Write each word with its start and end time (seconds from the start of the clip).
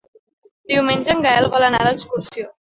Diumenge 0.71 1.15
en 1.15 1.23
Gaël 1.27 1.51
vol 1.59 1.69
anar 1.71 1.85
d'excursió. 1.87 2.53